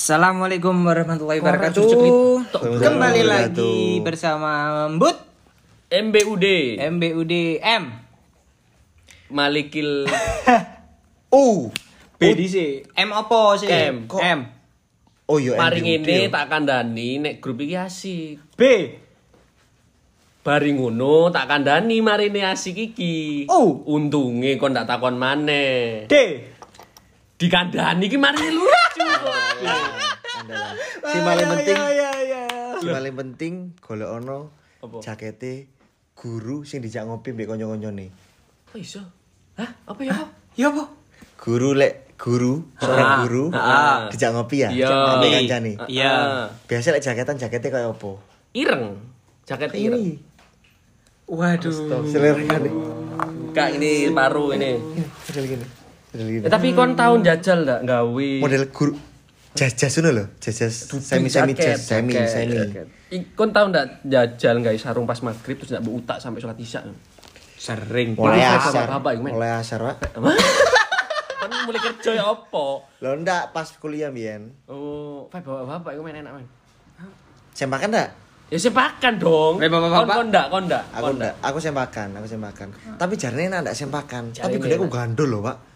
[0.00, 1.84] Assalamualaikum warahmatullahi wabarakatuh.
[2.56, 5.12] Kembali lagi bersama Mbut
[5.92, 8.00] MBUD MBUD M.
[9.28, 10.08] Malikil
[12.16, 12.80] B di sih.
[12.96, 13.68] M apa sih?
[13.68, 14.08] M.
[14.08, 14.40] M.
[15.28, 18.56] oh iya Maring MBUD ini tak kandani nek grup iki asik.
[18.56, 18.62] B.
[20.40, 23.44] Bari ngono tak kandani marine asik iki.
[23.52, 23.84] Oh.
[23.84, 26.08] Untunge kon ndak takon maneh.
[26.08, 26.16] D.
[27.40, 29.00] Dikandani iki marine lucu.
[31.00, 32.42] Si paling penting, Ya ya.
[32.76, 34.52] si paling penting golek ono
[34.84, 35.00] Apa?
[35.00, 35.72] jakete
[36.12, 38.12] guru sing dijak ngopi mbek kanca-kancane.
[38.70, 39.00] Oh iso.
[39.56, 39.72] Hah?
[39.88, 40.12] Apa ya?
[40.52, 40.84] Ya apa?
[41.40, 44.12] Guru lek guru, seorang guru ah.
[44.12, 44.92] dijak ngopi ya, Iya.
[45.16, 45.72] ambek kancane.
[45.88, 46.12] Iya.
[46.12, 46.46] Ah.
[46.68, 48.20] Biasa lek jaketan jakete kaya apa?
[48.52, 49.00] Ireng.
[49.48, 50.20] Jaket ireng.
[51.24, 52.04] Waduh.
[52.04, 52.74] Selera nih.
[53.56, 54.76] Kak ini paru ini.
[55.00, 55.79] Model gini.
[56.10, 58.98] Eh, tapi kon tahun jajal ndak gawe Model guru
[59.54, 62.54] jas-jas ngono lho, jas-jas semi-semi Jaket, jas, semi, jaket, semi.
[62.54, 62.86] jaket.
[63.10, 66.82] I- Kon tau ndak jajal nggak sarung pas maghrib terus ndak utak sampai sholat isya.
[67.60, 68.16] Sering.
[68.16, 69.32] Mulai asar, iku, men.
[69.36, 70.16] mulai asar, Pak.
[70.16, 72.66] Kan mulai kerja ya apa?
[73.02, 74.50] Lo ndak pas kuliah mbiyen.
[74.66, 76.48] Oh, pak bapak-bapak itu main enak main.
[77.54, 78.08] Sempakan ndak?
[78.50, 79.54] Ya sepakan dong.
[79.62, 80.06] Eh, bapak-bapak.
[80.06, 80.82] Kon kon ndak, kon ndak.
[80.90, 82.68] Aku ndak, aku sempakan, aku sempakan.
[82.98, 84.22] Tapi jarene enak ndak sempakan.
[84.34, 85.69] Tapi gede aku gandul loh, Pak.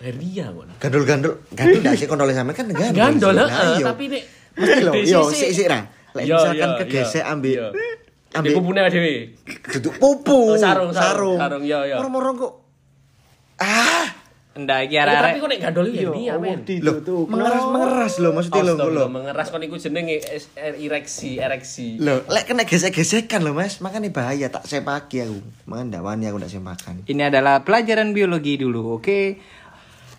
[0.00, 0.68] Heria kon.
[0.80, 2.96] Gandul-gandul, gandul ndak sih kondole sampe kan gandul.
[2.96, 3.86] Gandol Nah, heeh, iya.
[3.86, 4.22] tapi nek
[4.56, 5.80] mesti lho, yo sik sik ra.
[6.10, 7.54] Lek Iya, misalkan iya, kegesek ambek
[8.34, 9.14] ambek pupune dhewe.
[9.70, 10.38] duduk pupu.
[10.52, 11.96] Oh, sarung, sarung, sarung, iya, iya.
[12.00, 12.52] Moro-moro kok
[13.60, 14.06] ah,
[14.50, 16.66] Ndak iki Ya, tapi kok nek gandol iki heria men.
[16.82, 18.74] loh, mengeras-mengeras loh maksudnya lho, lho.
[18.74, 22.02] Astagfirullah, mengeras kon iku jenenge er- ereksi, ereksi.
[22.02, 23.78] Loh, lek kena gesek-gesekan loh, Mas.
[23.78, 25.38] Makanya bahaya tak sepaki aku.
[25.64, 26.94] Makanya ndak wani aku ndak sempakan.
[27.06, 29.38] Ini adalah pelajaran biologi dulu, oke?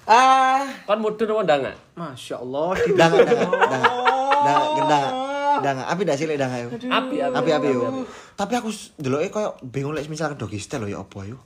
[0.07, 1.77] Ah, Kon mudun apa ndak nggak?
[1.93, 2.69] Masya Allah.
[2.89, 3.83] Dang, dang, dang,
[4.41, 5.07] dang, dang,
[5.61, 6.67] dang, api dah sih lek dang ayo.
[6.71, 7.35] Api, api.
[7.35, 8.07] Api api yo.
[8.33, 11.37] Tapi aku deloke koyo bingung lek misalkan doggy style lho ya apa yo.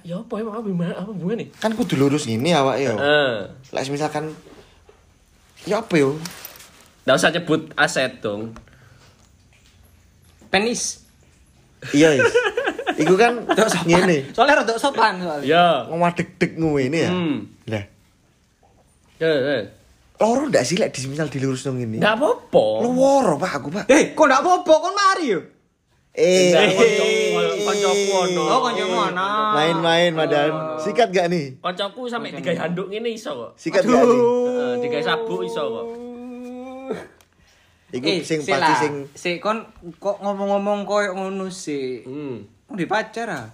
[0.00, 1.50] Ya apa emang apa gimana apa hubungannya?
[1.58, 2.94] Kan kudu lurus gini awak yo.
[2.94, 3.36] Eh,
[3.74, 4.30] Lek misalkan
[5.66, 6.14] ya apa yo?
[7.02, 8.54] nggak usah nyebut aset dong.
[10.46, 11.02] Penis.
[11.90, 12.30] Iya, Is.
[13.00, 13.42] Iku kan
[13.82, 14.30] ngene.
[14.30, 15.46] Soalnya rada sopan soalnya.
[15.46, 15.66] Ya.
[15.88, 17.10] Ngewadeg-deg ngene ya.
[17.10, 17.38] Hmm.
[17.66, 17.84] Lah,
[19.20, 19.56] Ya, ya.
[20.16, 21.98] loro ndak sih lek di misal dilurus nang ngene.
[21.98, 22.64] Nggak apa-apa.
[22.84, 23.84] Loro, Pak, aku, Pak.
[23.88, 25.40] Eh, kok ndak apa-apa kon mari yo.
[26.10, 26.50] Eh,
[27.62, 28.42] koncoku ono.
[28.50, 29.54] Oh, kancamu ana.
[29.54, 30.82] main-main, Madan.
[30.82, 31.54] Sikat gak nih?
[31.62, 33.50] Koncoku sampe digawe handuk ngene iso kok.
[33.54, 34.18] Sikat gak nih?
[34.18, 35.86] Heeh, digawe sabuk iso kok.
[37.90, 39.66] Iku Eh, sing pasti sing Sik kon
[39.98, 42.02] kok ngomong-ngomong koyo ngono sih.
[42.06, 42.46] Hmm.
[42.70, 43.46] Di pacar ah.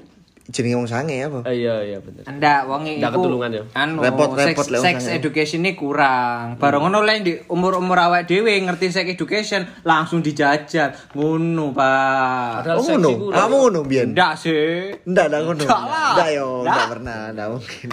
[0.44, 1.46] Jenenge wong sange apa?
[1.46, 2.26] Eh, iya iya bener.
[2.26, 3.64] Ndak wong Ndak iku ketulungan ya?
[3.74, 5.16] Anu, Repot- sex, repot lek sex usahanya.
[5.16, 6.58] education ini kurang.
[6.58, 10.92] Bareng ngono lek di umur-umur awake dhewe ngerti sex education langsung dijajal.
[11.14, 12.52] Ngono, Pak.
[12.58, 13.10] Padahal Oh seks ngono.
[13.30, 14.12] Kamu ngono biyen?
[14.12, 14.92] Ndak sih.
[15.04, 15.62] Ndak ndak ngono.
[15.62, 16.12] Ndak lah.
[16.14, 16.74] Ndak yo, Ndak.
[16.74, 17.90] ndak pernah, ndak mungkin.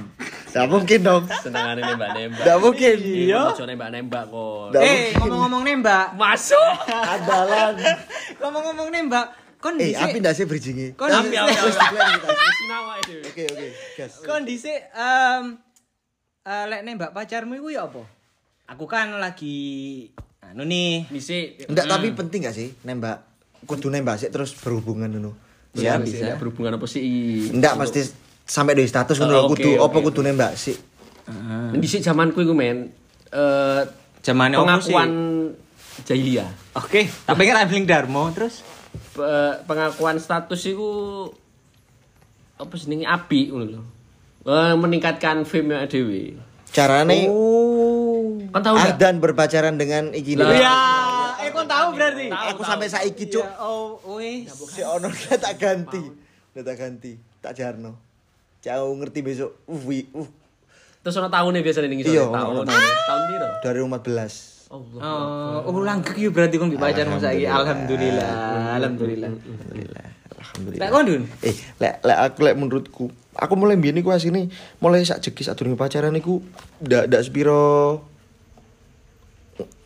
[0.49, 1.23] Ndak mungkin dong.
[1.39, 2.43] senengane nembak-nembak.
[2.43, 2.97] Ndak mungkin.
[2.99, 3.41] Iya.
[3.47, 4.63] Ojo nembak-nembak kok.
[4.73, 5.15] Ndak Eh, mungkin.
[5.21, 6.07] ngomong-ngomong nembak.
[6.17, 6.73] Masuk.
[6.89, 7.73] Adalan.
[8.41, 9.27] Ngomong-ngomong nembak,
[9.59, 11.99] kon Eh, dhisik- api ndak sih bridging Kon Api, api, dhisik- api.
[11.99, 12.59] Wis
[13.01, 13.17] itu.
[13.29, 13.67] Oke, oke.
[13.97, 14.13] Gas.
[14.23, 15.45] kon dhisik em
[16.43, 18.03] eh, lek nembak pacarmu iku ya apa?
[18.69, 19.57] Aku kan lagi
[20.41, 21.09] anu nih.
[21.09, 23.25] Misi Enggak, tapi penting gak sih nembak?
[23.61, 25.33] Kudu nembak sih terus berhubungan ngono.
[25.75, 26.37] Ya, Bisa.
[26.37, 27.03] Berhubungan apa sih?
[27.49, 28.01] Enggak pasti
[28.45, 30.77] sampai dari status Oh, ngono oke, kudu apa kudu nembak sih.
[31.75, 32.89] Di sini zamanku itu men
[33.29, 33.83] eh
[34.19, 34.93] Zamane opo sih?
[34.93, 35.11] pengakuan
[36.01, 36.49] jahiliyah.
[36.75, 38.63] Oke, tak pikir Abling Darmo terus.
[39.15, 40.89] Pe- pengakuan status itu
[42.59, 43.83] apa jenenge api ngono lho.
[44.49, 46.35] Eh, meningkatkan fame dewi.
[46.69, 48.37] Carane Oh.
[48.53, 48.77] Kan tahu?
[48.77, 50.49] Ardan berpacaran dengan iki lho.
[50.53, 52.29] Ya, eh kon tahu berarti.
[52.29, 53.45] Aku sampai saiki cuk.
[53.45, 54.51] Ya, oh, wis.
[54.53, 56.03] Si ono tak ganti.
[56.53, 57.13] Udah tak ganti.
[57.39, 57.95] Tak jarno.
[58.59, 59.55] Jauh ngerti besok.
[59.71, 59.79] Uh,
[60.19, 60.29] uh
[60.99, 62.53] Terus ono tahunnya biasanya ning Iya, iso tahun.
[62.53, 62.93] ono tahun.
[63.07, 63.47] Tahun piro?
[63.63, 64.58] 2014.
[64.69, 65.01] Allah.
[65.65, 67.45] Oh, oh langgeng yo berarti kon mbek pacarmu saiki.
[67.45, 68.31] Alhamdulillah.
[68.77, 69.31] Alhamdulillah.
[69.33, 70.07] Alhamdulillah.
[70.31, 70.81] Alhamdulillah.
[70.81, 71.23] Lek kon Dun?
[71.41, 75.55] Eh, lek lek aku lek menurutku aku mulai mbiyen iku asine mulai sak jeki sak
[75.55, 76.43] durunge pacaran iku
[76.81, 78.03] ndak ndak sepiro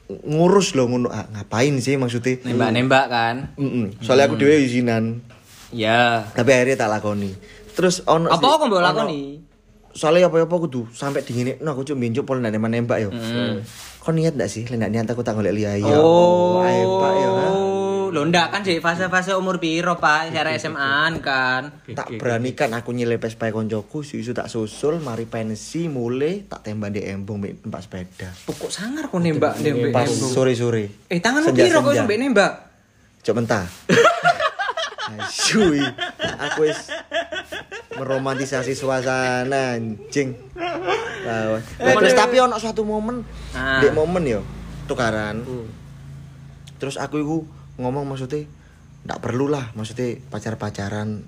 [0.08, 3.36] ng- ngurus loh ngono ah, ngapain sih maksudnya Nembak-nembak kan.
[3.54, 4.00] Mm-mm.
[4.00, 5.20] soalnya aku dhewe izinan
[5.68, 6.28] Ya.
[6.32, 7.32] tapi akhirnya tak lakoni
[7.72, 9.20] terus ono Apa mbok ono- lakoni?
[9.92, 13.08] soalnya apa-apa kudu sampai dingin no aku cuma binjuk pol ndak nembak nembak yo
[14.02, 17.30] kau niat ndak sih ndak niat aku tak golek liya ya Oh, ae pak yo
[17.32, 17.48] ha.
[18.12, 20.28] Lo ndak kan sih fase-fase umur piro, Pak?
[20.28, 20.90] Cara SMA
[21.22, 21.72] kan.
[21.88, 27.00] tak beranikan aku nyelepes pae koncoku susu tak susul mari pensi mulai tak tembak di
[27.02, 29.96] embung mbek numpak sepeda Pokok sangar kok nembak nembak.
[29.96, 32.52] pas sore-sore Eh, tanganmu piro kok sampe nembak?
[33.22, 33.64] Cok mentah.
[35.14, 35.80] Asyui.
[36.42, 36.88] Aku wis
[37.94, 40.32] meromantisasi suasana anjing.
[41.22, 43.22] Lah, terus tapi ono suatu momen,
[43.52, 43.78] Ah.
[43.78, 44.40] di momen yo
[44.84, 45.44] tukaran.
[46.76, 47.36] Terus aku iku
[47.76, 48.42] ngomong maksudnya
[49.02, 51.22] ndak perlu lah maksudnya pacar-pacaran.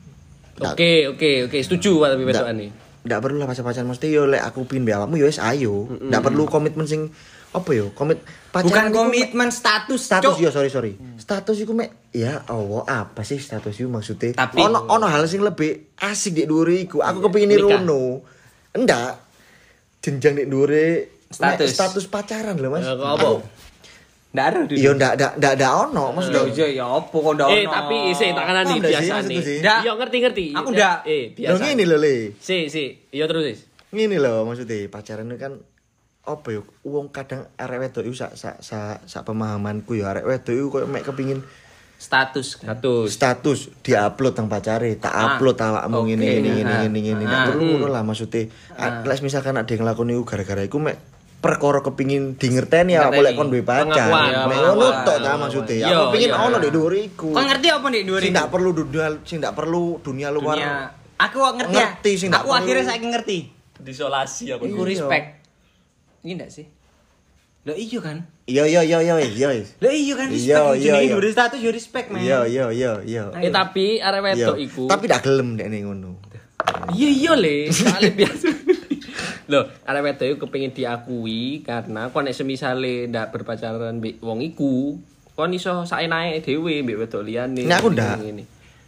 [0.55, 2.71] Ndak- Oke, oke, oke, setuju Pak, tapi besokan nih.
[3.05, 5.87] ndak perlu lah pacar-pacaran mesti yo lek aku pin be awakmu yo wis ayo.
[6.01, 7.13] Ndak perlu komitmen sing
[7.55, 7.87] apa yo?
[7.91, 10.39] Komit Bukan pacaran mek- komitmen status, status Cuk.
[10.41, 14.85] ya sorry sorry status iku mek ya Allah apa sih status iku maksudnya Tapi- ono
[14.85, 17.79] ono hal sing lebih asik di dhuwure iku aku kepengin Nikah.
[17.81, 18.23] nirono
[18.73, 19.11] enggak
[20.01, 20.87] jenjang di dhuwure
[21.27, 21.63] Status.
[21.63, 23.29] mek status pacaran lho Mas Eh, kok apa?
[24.31, 24.75] Ndak ada di.
[24.77, 27.71] iya ndak ndak ndak ndak ono maksudnya Loh, iya ya opo kok ndak Eh, ono?
[27.73, 29.39] tapi isi tak kanan nih Paham ndak sih biasa nih.
[29.41, 29.59] sih?
[29.59, 29.79] Ndak.
[29.81, 30.47] Iya, ngerti-ngerti.
[30.53, 30.97] Aku ndak.
[31.05, 31.63] Eh, lho biasa.
[31.65, 32.85] ngene lho le Si, si.
[33.09, 33.59] Iya terus,
[33.89, 35.53] ngene lho maksudnya pacaran itu kan
[36.25, 40.55] apa yo wong kadang arek wedok iku sak sak sak sak pemahamanku ya arek wedok
[40.55, 41.45] iku koyo mek kepengin
[41.95, 42.75] status kan.
[42.75, 43.07] Satu.
[43.07, 46.07] status diupload tang pacare tak Ah, upload awakmu oke.
[46.11, 46.81] ngene ngene ngene Ah.
[46.83, 47.45] ngene ngene Ah.
[47.47, 50.97] Perlu ngono lah maksudnya ah, lek misalkan ada yang nglakoni iku gara-gara iku mek
[51.39, 54.09] perkara kepingin di ngerteni ya boleh kon duwe pacar
[54.43, 56.41] ngono tok ta maksudnya Iya, aku pengin iya.
[56.41, 59.53] ono di dhuwur iku Kau ngerti apa nih dua sing ndak perlu dunia sing ndak
[59.53, 60.73] perlu dunia luar dunia?
[61.15, 61.89] Aku kok ngerti ya.
[61.95, 63.39] Ngerti ndak Aku akhirnya saya ngerti.
[63.79, 64.65] Disolasi aku.
[64.67, 64.89] Aku Iya.
[64.89, 65.27] respect.
[66.25, 66.67] Ini ndak sih?
[67.65, 68.21] Lo iyo kan?
[68.45, 69.49] iya iya iya iya iya
[69.79, 70.77] Lo iyo kan Iya, respect.
[70.77, 71.17] iya, Jenenge iya.
[71.17, 72.21] dua status yo respect, men.
[72.21, 74.53] iya iya iya iya Eh, tapi arek Iya.
[74.53, 74.85] wedok iku.
[74.85, 76.21] tapi ndak gelem nek ning ngono
[76.91, 78.49] Iya iya le, soalnya biasa.
[79.47, 84.97] Loh, arek wedok iku kepengin diakui karena kon nek semisale ndak berpacaran mbek wong iku,
[85.33, 87.65] kon iso saenake dhewe mbek wedok liyane.
[87.65, 88.17] Nek aku ndak.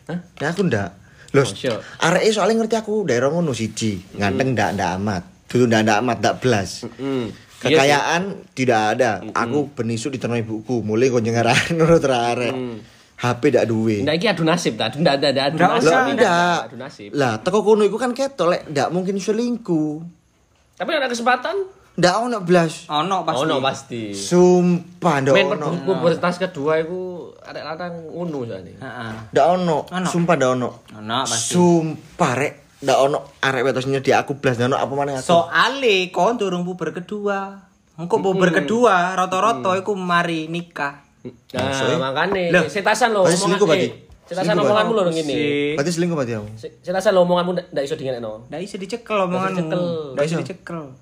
[0.07, 0.19] Hah?
[0.21, 0.89] Nah aku ndak.
[1.33, 1.81] Loh, Mosok.
[2.01, 5.23] arek soalnya ngerti aku daerah ngono siji, ganteng ndak ndak amat.
[5.47, 6.71] Dulu ndak ndak amat ndak belas.
[6.99, 7.31] Hmm.
[7.57, 8.23] Kekayaan
[8.53, 9.25] tidak ada.
[9.33, 12.55] Aku benisu di ternak ibuku, mulai kok nyengaran menurut arek.
[13.17, 14.05] HP ndak duwe.
[14.05, 15.89] Ndak iki adu nasib ta, ndak ada ada adu Ndak nasib.
[15.89, 16.59] Lah ndak.
[16.69, 17.11] Adu nasib.
[17.17, 20.05] Lah, teko kono iku kan ketok lek ndak mungkin selingkuh.
[20.77, 21.57] Tapi ada kesempatan.
[21.97, 22.93] Ndak ono blas.
[22.93, 23.41] Ono pasti.
[23.41, 24.03] Oh no pasti.
[24.13, 25.81] Sumpah ndak Men ono.
[25.81, 28.77] pubertas kedua iku arek lanang ngono jane.
[28.77, 29.13] Heeh.
[29.33, 29.89] Ndak ono.
[29.89, 30.09] Ono.
[30.13, 30.71] Sumpah ndak ono.
[30.93, 31.57] Ono pasti.
[31.57, 35.25] Sumpah rek ndak ono arek wedosnya di aku blas ndak ono apa maneh aku.
[35.25, 37.57] Soale kon durung puber kedua.
[37.97, 41.01] Engko puber kedua rata-rata iku mari nikah.
[41.27, 42.71] Nah, makane Loh.
[42.71, 43.89] setasan lho selingkuh berarti?
[44.29, 45.35] Setasan omonganmu lho ngene.
[45.75, 46.49] Berarti selingkuh berarti kamu?
[46.85, 48.47] Setasan lho omonganmu ndak iso dingenekno.
[48.53, 50.15] Ndak iso dicekel omonganmu.
[50.15, 50.93] Ndak iso dicekel.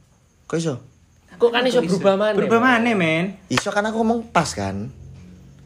[0.48, 0.74] Kok iso?
[1.34, 2.36] Kok kan iso berubah maneh?
[2.38, 3.36] Berubah mana, men?
[3.50, 4.88] Iso kan aku ngomong pas kan?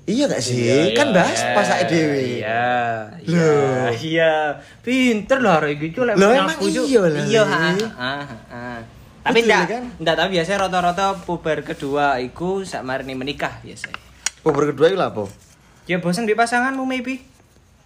[0.08, 0.56] Iya gak sih?
[0.64, 1.16] Iya, kan iya.
[1.20, 2.40] bahas pas sak dhewe.
[2.40, 2.64] Iya.
[3.28, 3.52] Iya.
[3.92, 4.32] Iya.
[4.80, 7.52] Pinter lah arek iki lek Loh, emang iya lah, Iya, Li.
[7.52, 7.58] ha,
[8.00, 8.64] ha, ha.
[9.28, 9.82] Tapi Betul, ndak kan?
[10.00, 13.92] ndak tapi biasanya rata-rata puber kedua iku sak menikah biasa.
[14.40, 15.28] Puber kedua itu lah apa?
[15.84, 17.20] Ya bosen di pasanganmu maybe.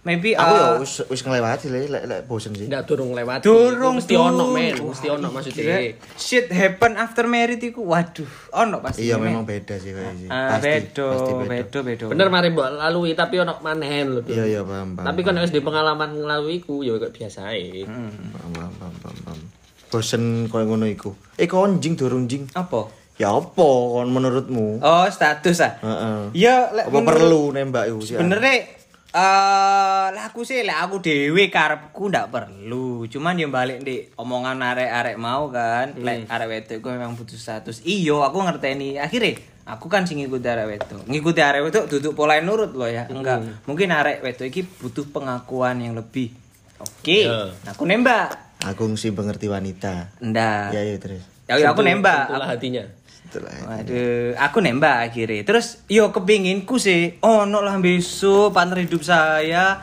[0.03, 2.67] Maybe Aku ya uh, wis wis ngelewati lek lek lek bosen sih.
[2.67, 3.47] Ndak durung lewat.
[3.47, 5.95] Durung mesti ono men, mesti ono maksudnya.
[6.19, 7.87] Shit happen after married iku.
[7.87, 9.07] Waduh, ono pasti.
[9.07, 10.27] Iya memang beda sih kayak sih.
[10.27, 11.47] Ah, Pasti, bedo, pasti beda.
[11.47, 12.05] bedo, bedo.
[12.11, 14.27] Bener mari mbok lalui tapi ono maneh lho.
[14.27, 15.07] Iya iya paham paham.
[15.07, 17.87] Tapi kan wis di pengalaman ngelalui iku ya kok biasa ae.
[17.87, 19.17] paham paham paham paham.
[19.23, 19.41] paham.
[19.87, 21.15] Bosen koyo ngono iku.
[21.39, 22.51] Eh kon jing durung jing.
[22.59, 22.91] Apa?
[23.23, 24.83] Ya apa kon menurutmu?
[24.83, 25.79] Oh, status ah.
[25.79, 26.19] Heeh.
[26.35, 28.19] Ya, lek Apa menurut- perlu nembak iku sih?
[28.19, 28.82] Sebenarnya
[29.13, 33.05] eh lah aku sih lah aku dewe karepku ndak perlu.
[33.07, 35.93] Cuman dia balik di omongan arek-arek mau kan.
[35.97, 37.85] Lek arek wedok gue memang butuh status.
[37.85, 38.97] Iyo, aku ngerteni.
[38.97, 39.37] Akhirnya
[39.69, 41.03] aku kan sing ngikuti arek wedok.
[41.05, 43.05] Ngikuti arek wedok duduk pola nurut loh ya.
[43.05, 43.69] Enggak.
[43.69, 46.33] Mungkin arek wedok iki butuh pengakuan yang lebih.
[46.81, 47.29] Oke.
[47.29, 47.53] Ya.
[47.53, 48.33] Nah, aku nembak.
[48.65, 50.09] Aku sih pengerti wanita.
[50.25, 50.73] Ndak.
[50.73, 51.21] Ya ya terus.
[51.51, 52.33] Ya, aku Sentuh- nembak.
[52.33, 52.85] sentuhlah hatinya.
[53.33, 53.57] Itulah.
[53.65, 55.41] Waduh, aku nembak akhirnya.
[55.49, 59.81] Terus yo kepinginku sih, oh no lah besok partner hidup saya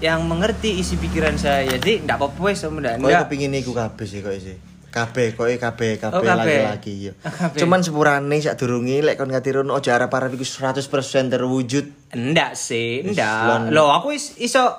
[0.00, 1.76] yang mengerti isi pikiran saya.
[1.76, 3.04] Jadi ndak apa-apa wis sama ndak.
[3.04, 3.28] Ndak.
[3.28, 4.56] kepingin iku kabeh sih kowe sih.
[4.88, 6.56] Kabeh kowe kabeh Oh, kabeh kabeh.
[6.64, 7.12] laki-laki ya.
[7.60, 10.80] Cuman sepurane sak durunge lek kon ngatirono aja arep-arep iku 100%
[11.28, 12.16] terwujud.
[12.16, 13.76] Ndak sih, ndak.
[13.76, 14.72] Loh, aku is, iso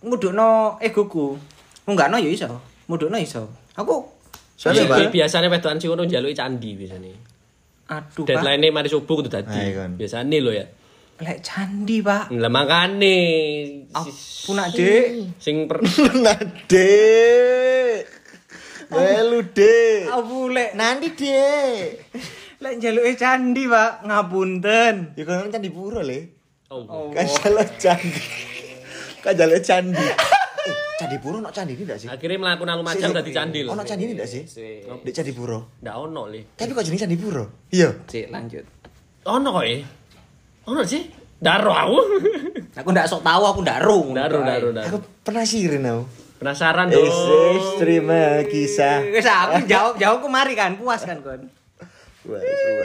[0.00, 1.36] ngudukno egoku.
[1.84, 2.64] Enggak no ya iso.
[2.88, 3.52] mudokno iso.
[3.76, 4.16] Aku
[4.58, 7.14] Soalnya Iya, biasanya wedokan sing ngono njaluki candi biasanya.
[7.88, 8.24] Aduh.
[8.28, 9.56] Deadline-nya mari subuh kudu Nah, dadi.
[9.58, 9.90] iya kan.
[9.96, 10.66] Biasanya lho ya.
[11.18, 12.30] Lek candi, Pak.
[12.30, 13.18] Lah makane
[14.46, 15.34] Punak, Dik.
[15.42, 15.82] sing per
[16.24, 16.38] nah
[16.70, 18.06] dek.
[18.94, 20.06] Melu dek.
[20.14, 22.06] Aku lek Nanti dek.
[22.62, 24.06] lek njaluke candi, Pak.
[24.06, 24.94] Ngapunten.
[25.18, 26.20] Ya kan candi puro le.
[26.70, 27.10] Oh.
[27.10, 27.26] Kan
[27.82, 28.22] candi.
[29.18, 29.34] Kan
[29.66, 30.06] candi.
[30.98, 32.08] Candi puro no candi ini enggak sih?
[32.10, 33.70] Akhirnya melakukan alu macam dadi candi lho.
[33.70, 34.42] Ono candi ini enggak sih?
[34.82, 35.78] Di candi puro.
[35.78, 36.58] Ndak ono le.
[36.58, 37.70] Tapi kok jenis candi puro?
[37.70, 38.02] Iya.
[38.02, 38.66] Cik, lanjut.
[39.30, 39.80] Ono kok eh.
[40.66, 41.06] Ono sih.
[41.38, 41.98] Daro aku.
[42.82, 44.10] Aku ndak sok tahu, aku ndak ru.
[44.14, 44.86] Daro daro daro.
[44.86, 46.02] Aku penasaran aku.
[46.38, 47.10] Penasaran dong.
[47.78, 49.02] terima kisah.
[49.14, 51.50] Wis aku jawab jawab kemari kan, puas kan kon.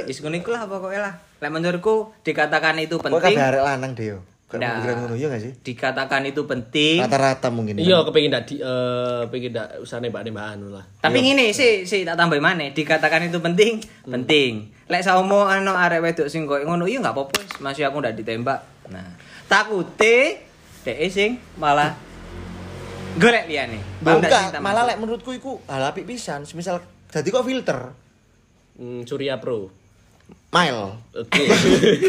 [0.06, 1.14] Wis ngono iku lah pokoknya lah.
[1.42, 4.18] Lek menurutku dikatakan itu Kok penting, kabeh arek lanang deh
[4.62, 5.54] pikiran ngono ya enggak sih?
[5.64, 7.02] dikatakan itu penting.
[7.02, 7.80] Rata-rata mungkin.
[7.80, 7.84] ya.
[7.88, 10.86] Iya, kepengin ndak di eh pengen ndak usah nembak-nembakan lah.
[11.02, 12.70] Tapi ngene sih, sih tak tambah mana?
[12.70, 14.70] Dikatakan itu penting, penting.
[14.92, 17.54] Lek saumo ano arek wedok sing koyo ngono, iya enggak apa-apa, wis.
[17.64, 18.60] masih aku ndak ditembak.
[18.92, 19.16] Nah,
[19.48, 20.44] takute
[20.84, 21.96] dek sing malah
[23.18, 23.80] golek liyane.
[24.04, 26.44] Enggak, malah lek menurutku iku hal apik pisan.
[26.44, 27.94] Semisal dadi kok filter.
[28.74, 29.83] Hmm, Surya Pro.
[30.54, 30.86] Mile.
[31.18, 31.44] Oke.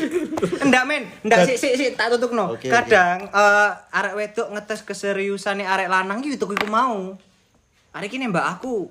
[0.64, 2.52] Enggak men, enggak sik sik sik tak tutukno.
[2.52, 7.16] Oke, Kadang eh, arek wedok ngetes keseriusane arek lanang ki itu iku mau.
[7.96, 8.84] Arek iki nembak aku.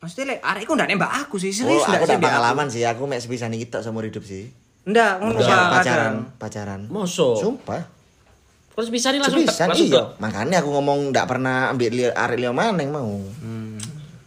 [0.00, 2.82] Maksudnya lek arek iku ndak nembak aku sih, Oh, serius aku ndak sih pengalaman sih.
[2.88, 4.48] Aku mek sepisan iki tok seumur hidup sih.
[4.88, 6.80] Ndak, ngono pacaran, pacaran.
[6.88, 7.36] Moso.
[7.36, 7.82] Sumpah.
[8.76, 10.04] Terus bisa nih langsung langsung iya.
[10.20, 13.12] Makanya aku ngomong ndak pernah ambil arek liya maneng mau.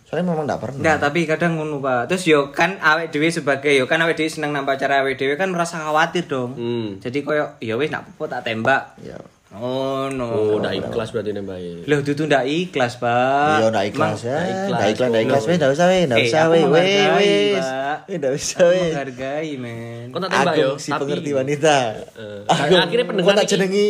[0.10, 0.82] Soalnya memang ndak pernah.
[0.82, 2.10] Enggak, tapi kadang ngono, Pak.
[2.10, 5.38] Terus yo kan awake dhewe sebagai yo kan awake dhewe seneng nang pacar awake dhewe
[5.38, 6.58] kan merasa khawatir dong.
[6.58, 6.88] Hmm.
[6.98, 8.98] Jadi koyo ya wis nak apa tak tembak.
[9.06, 9.22] Ya.
[9.50, 10.30] Oh no.
[10.30, 11.86] Oh, udah ikhlas berarti nembaknya.
[11.86, 13.58] Loh, dudu ndak ikhlas, Pak.
[13.58, 14.38] Iya ndak ikhlas ya.
[14.38, 14.70] ndak ikhlas.
[14.70, 17.66] Ndak ikhlas, ndak ikhlas weh, ndak usah weh, ndak Eh, usah weh, wes.
[18.06, 18.82] Weh, ndak usah Aku weh.
[18.90, 20.06] menghargai, men.
[20.10, 21.78] Kau tak tembak yo, si pengerti wanita.
[22.14, 23.90] Eh, akhirnya pendengar kok tak jenengi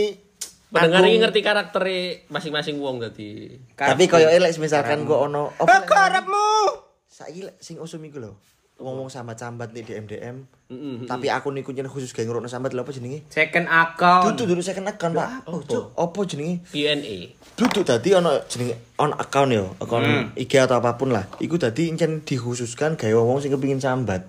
[0.70, 3.58] pendengar ini ngerti karakternya masing-masing wong dadi.
[3.74, 6.48] Tapi koyo elek misalkan gua ono Oh, apa karepmu.
[7.06, 8.34] saiki sing usum iku lho.
[8.80, 10.36] Ngomong sambat-sambat nih DM DM.
[10.72, 10.98] Heeh.
[11.04, 13.28] Tapi aku niku nyen khusus gawe ngrokno sambat lho apa jenenge?
[13.28, 14.24] Second account.
[14.32, 15.44] Dudu dulu second account, Pak.
[15.46, 15.92] Oh, Cuk.
[15.94, 16.64] Apa jenenge?
[16.66, 17.18] Q&A.
[17.54, 20.32] Duduk tadi ono jenenge on account yo, account Hmm.
[20.34, 21.28] IG atau apa pun lah.
[21.38, 24.24] Iku tadi encen dikhususkan gawe wong sing kepengin sambat.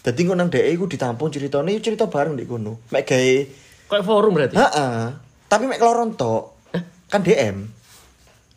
[0.00, 2.80] Dadi engko nang DE iku ditampung ceritane cerita bareng ndek kono.
[2.88, 3.32] Mek gawe
[3.88, 4.56] Kayak forum berarti.
[4.56, 5.27] heeh.
[5.48, 6.60] Tapi mek keloron tok.
[7.08, 7.64] Kan DM.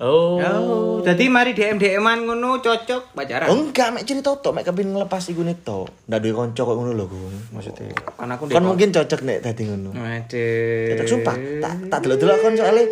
[0.02, 0.42] Oh.
[0.42, 3.54] Oh, jadi mari DM DM-an ngono cocok pacaran.
[3.54, 6.10] Oh, enggak, mek cerita tok, mek kepengin ngelepas iku tok.
[6.10, 7.38] Ndak duwe kanca kok ngono lho, Gung.
[7.54, 7.94] Maksudnya.
[8.18, 9.94] Kan aku Kan mungkin cocok nek dadi ngono.
[9.94, 10.88] Waduh.
[10.90, 11.36] Cocok sumpah.
[11.38, 12.84] Tak tak delok-delok kon soalnya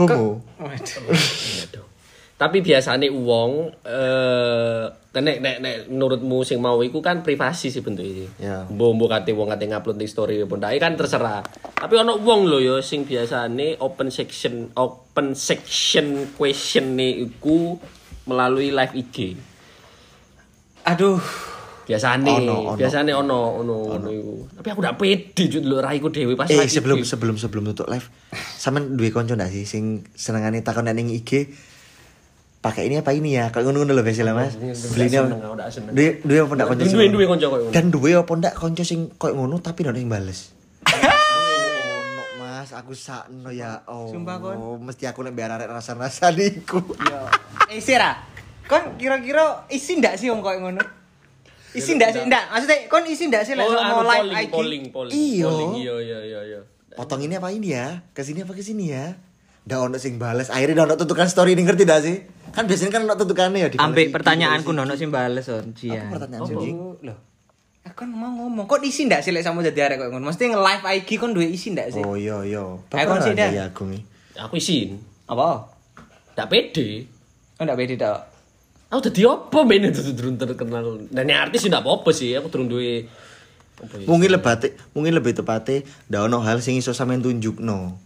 [0.00, 0.40] homo.
[0.64, 1.89] Waduh.
[2.40, 8.32] Tapi biasanya uang eh nek nek nek menurutmu sing mau iku kan privasi sih bentuknya.
[8.40, 8.56] Ya.
[8.64, 11.44] Mbok mbok kate wong kate ngupload di story apa ndak kan terserah.
[11.76, 17.76] Tapi ono wong lho ya sing biasane open section open section question iku
[18.24, 19.36] melalui live IG.
[20.88, 21.20] Aduh.
[21.90, 22.78] Biasane, Ono, ono.
[22.78, 24.34] biasane ono ono ono iku.
[24.62, 27.04] Tapi aku ndak pede juk lho raiku dhewe pas Eh sebelum IG.
[27.04, 28.06] sebelum sebelum tutup live,
[28.56, 31.50] sampean duwe kanca ndak sih sing senengane takon ning IG
[32.60, 33.48] pakai ini apa ini ya?
[33.48, 34.52] Kayak ngono-ngono lho biasa lah, Mas.
[34.60, 35.40] Beli ini seneng.
[35.96, 36.66] Duwe duwe apa ndak?
[36.76, 37.72] Duwe- duwe koyo ngono.
[37.72, 40.52] Dan duwe apa ndak kanca sing koyo ngono tapi ndak sing bales.
[42.40, 43.80] Mas, aku sakno ya.
[43.88, 44.12] Oh.
[44.12, 44.84] Sumpah, Kon.
[44.84, 46.84] Mesti aku nek biar arek rasa-rasa niku.
[47.72, 48.20] Eh Sira,
[48.68, 50.84] kon kira-kira isi ndak sih wong koyo ngono?
[51.72, 52.20] Isi ndak sih?
[52.26, 54.50] Ndak, maksudnya kon isi ndak sih lek sama anu, live polling, IG?
[54.52, 55.14] polling, polling.
[55.14, 55.48] Iyo.
[55.48, 56.60] Polling, Iya, iya, iya, iya.
[56.92, 58.02] Potong ini apa ini ya?
[58.12, 59.14] Ke sini apa ke sini ya?
[59.64, 60.50] Ndak ono sing bales.
[60.50, 62.16] Akhirnya ndak ono tutukan story ini ngerti ndak sih?
[62.50, 66.10] Kan biasanya kan ono tutukannya ya di Ambek pertanyaanku nono sing bales on, Jian.
[66.10, 66.98] Apa pertanyaan sih, Oh?
[67.02, 67.18] Loh.
[67.80, 70.28] Aku kan mau ngomong, kok isi ndak sih lek sama jadi arek ngono?
[70.28, 72.02] Mesti nge-live IG kon duwe isi ndak sih?
[72.04, 72.60] Oh iya iya.
[72.76, 73.48] Ayo, kon sih, dah.
[73.48, 73.88] ya aku.
[74.36, 75.00] Aku isin.
[75.24, 75.64] Apa?
[76.36, 77.08] Ndak pede.
[77.56, 78.20] Oh ndak beda tok.
[78.90, 81.06] Aku dadi apa men itu durung terkenal.
[81.08, 83.00] Dan yang artis ndak apa-apa sih, aku durung duwe ya?
[84.04, 85.80] Mungkin lebih mungkin lebih tepatnya
[86.12, 87.96] ndak ono hal sing iso sampean tunjukno.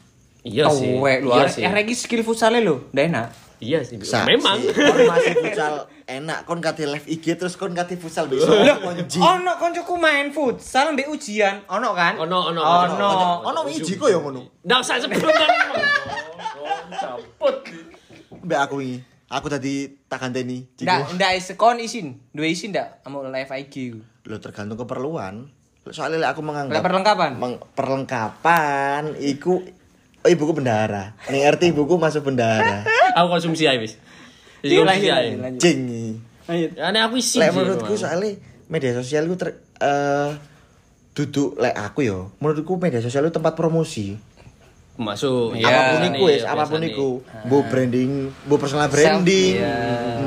[0.44, 0.92] Iya sih.
[0.92, 1.64] Oh, wek, lu Iya sih.
[1.64, 3.26] iki skill futsale lho, ndak enak.
[3.58, 3.96] Iya sih.
[4.04, 4.60] Sa- Memang.
[4.60, 5.74] si- kon masih futsal
[6.04, 8.52] enak kon kate live IG terus kon kate futsal besok.
[8.52, 9.16] Konji.
[9.16, 12.20] Ono koncoku main futsal mbek ujian, ono kan?
[12.20, 13.08] Ono, ono, ono.
[13.42, 14.44] Ono wiji kok ya ngono.
[14.60, 15.50] Ndak usah sebut kan.
[16.94, 17.56] Caput.
[18.44, 18.96] Mbak aku iki.
[19.26, 19.74] Aku tadi
[20.04, 20.68] tak ganteni.
[20.76, 23.74] Ndak ndak is kon isin, duwe isin ndak amo live IG.
[23.90, 24.00] ku?
[24.28, 25.48] Lo tergantung keperluan.
[25.84, 27.32] Soalnya lek aku menganggap perlengkapan?
[27.36, 29.64] Meng- perlengkapan iku
[30.24, 31.12] oh, ibuku bendahara.
[31.28, 32.88] Ning RT ibuku masuk bendahara.
[33.20, 34.00] Aku konsumsi ae wis.
[34.64, 35.36] Iya, lanjut, iya, iya.
[35.36, 35.60] lanjut.
[35.60, 35.80] Jing.
[36.48, 36.70] Lanjut.
[36.72, 37.36] Ya ane aku isi.
[37.36, 38.32] Lek menurutku soalnya
[38.72, 40.32] media sosial itu ter eh
[41.12, 42.32] duduk lek aku yo.
[42.40, 44.16] Menurutku media sosial itu tempat promosi.
[44.94, 47.08] masuk Iya, apa pun biasane, iku wis, ya, apa pun iku.
[47.50, 48.10] Mbok branding,
[48.46, 49.74] mbok personal branding, iya.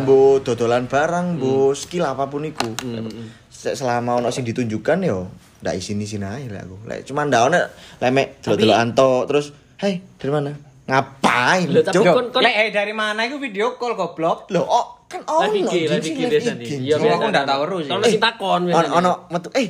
[0.03, 2.75] mbok dodolan barang, mbok skill apa pun iku.
[2.83, 3.07] Hmm.
[3.47, 5.31] Se- Selama ono sing ditunjukkan yo
[5.63, 6.83] ndak isin-isin ae lek aku.
[6.83, 7.59] Lek cuman ndak ono
[8.03, 9.45] lek mek delok-delokan tok terus,
[9.77, 10.51] "Hei, dari mana?"
[10.87, 11.67] Ngapain?
[11.67, 14.47] Loh, tapi kon- kon- eh dari mana iku video call goblok?
[14.49, 16.63] Loh, oh, kan ono Jing, IG live biasanya.
[16.63, 17.91] IG, Iya, aku nggak tahu terus sih.
[17.91, 18.95] Kalau masih takon ono biasanya.
[18.95, 19.67] ono metu eh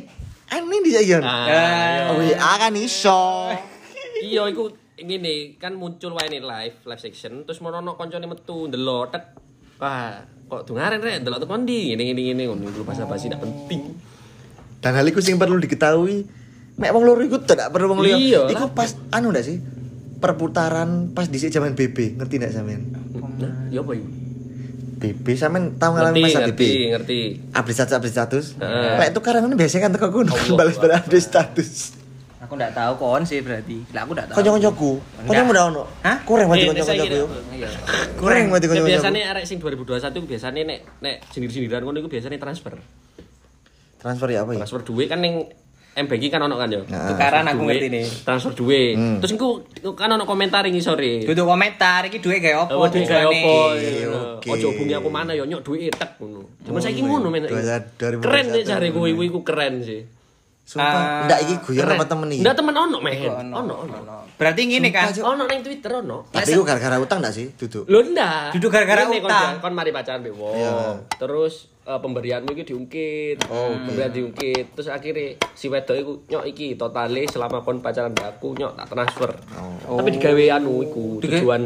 [0.48, 1.24] ini di Zayon.
[1.26, 1.62] Ah, Ya.
[2.08, 3.22] Oh, WA kan iso.
[4.30, 8.66] Iya, iku ngene kan muncul wae nih live live section terus mau ono koncone metu
[8.66, 9.24] ndelok tek.
[9.78, 13.42] Wah, kok dungaren rek ndelok tekan ndi ngene ngene ngene ngono iku bahasa basi tidak
[13.42, 13.94] penting.
[14.78, 16.26] Dan hal itu sing perlu diketahui.
[16.78, 18.18] Mek wong loro iku tidak perlu wong liya.
[18.18, 19.58] Iya, Iku pas anu ndak sih?
[20.18, 22.82] Perputaran pas dhisik zaman BB, ngerti ndak sampean?
[23.38, 24.08] Nah, ya apa iku?
[24.98, 26.74] BB sampean tau ngalamin Ngerti, masa ngerti, BB?
[26.90, 27.20] ngerti.
[27.54, 28.46] Update status, update status.
[28.58, 28.96] Heeh.
[28.98, 31.72] Lek itu karang biasanya kan teko kono Allah, balas-balas update status.
[32.40, 33.78] Aku ndak tahu kon sih berarti.
[33.92, 34.36] Lah aku ndak tahu.
[34.40, 35.84] Kanca-kancaku, kancamu ndak ono.
[36.02, 36.18] Hah?
[36.24, 37.28] Kurang mati Eh, kanca-kancaku yo.
[37.52, 37.68] Iya.
[38.16, 38.90] Kurang mati Ya, kanca-kancaku.
[38.90, 42.74] biasanya arek sing 2021 ku biasanya nek nek sindir-sindiran ngono iku biasanya transfer.
[43.98, 44.60] Transfer ya apa ya?
[44.62, 45.46] Transfer duit kan ning
[45.98, 46.86] M banking kan ono kan yo.
[46.86, 47.10] Nah.
[47.10, 48.06] Tukaran aku Duit, ngerti nih.
[48.22, 48.94] Transfer duit.
[48.94, 49.18] Hmm.
[49.18, 49.50] Terus engko
[49.92, 51.26] kan ono komentar ing sore.
[51.26, 52.86] Duduk komentar iki duit kayak Oh, opo?
[52.88, 53.58] duit kayak oke.
[54.48, 56.46] Ojo hubungi aku mana yo nyok duit tek ngono.
[56.62, 57.10] Cuman Oh, saiki iya.
[57.10, 57.44] ngono men.
[57.44, 58.96] Ribu Keren puluh cari satu.
[58.96, 60.02] kowe iku keren sih.
[60.62, 61.96] Sumpah, Ah, ndak iki guyon Keren.
[61.96, 62.42] apa temen iki?
[62.44, 62.98] Ndak temen ono.
[63.00, 63.96] Iku Ono ono.
[64.36, 65.08] Berarti ngene kan.
[65.16, 66.28] Ono ning Twitter ono.
[66.28, 67.56] Tapi iku gara-gara utang ndak sih?
[67.56, 67.88] Duduk.
[67.88, 68.52] Lho ndak.
[68.54, 69.58] Duduk gara-gara utang.
[69.58, 70.54] Kon mari pacaran mbek wong.
[70.54, 70.76] Iya.
[71.18, 73.48] Terus eh, pemberianmu iki diungkit.
[73.48, 74.76] Oh, pemberian diungkit.
[74.76, 79.32] Terus akhirnya si wedok iku nyok iki totale selama kon pacaran aku nyok tak transfer.
[79.88, 80.04] Oh.
[80.04, 81.64] Tapi digawe anu iku tujuan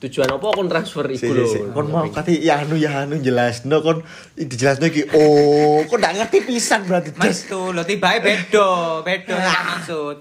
[0.00, 1.44] tujuan apa kon transfer Si, iku si, lho.
[1.44, 1.58] si.
[1.76, 4.00] Kon mau kati ya anu ya anu jelasno kon
[4.38, 5.10] dijelasno iki.
[5.12, 7.12] Oh, kon ndak ngerti pisan berarti.
[7.18, 10.16] Mas tuh lo tiba bedo, bedo yang maksud.